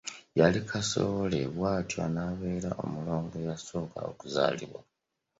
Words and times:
Yali 0.39 0.59
kasowole, 0.69 1.39
bw’atyo 1.55 2.01
n’abeera 2.13 2.69
omulongo 2.83 3.33
eyasooka 3.41 3.99
okuzaalibwa. 4.09 4.79